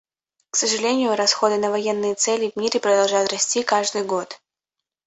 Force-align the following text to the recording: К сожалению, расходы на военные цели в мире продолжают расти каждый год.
К 0.49 0.55
сожалению, 0.55 1.15
расходы 1.15 1.57
на 1.57 1.69
военные 1.69 2.15
цели 2.15 2.49
в 2.51 2.59
мире 2.59 2.79
продолжают 2.79 3.31
расти 3.31 3.61
каждый 3.61 4.03
год. 4.03 4.41